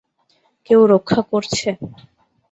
[0.69, 1.69] কেউ রক্ষা করছে?